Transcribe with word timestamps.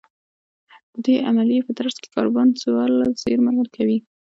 د 0.93 0.95
دې 1.05 1.15
عملیې 1.29 1.61
په 1.67 1.71
ترڅ 1.77 1.95
کې 2.01 2.09
کاربن 2.15 2.47
څوارلس 2.61 3.13
زېرمه 3.23 3.51
کوي 3.75 3.97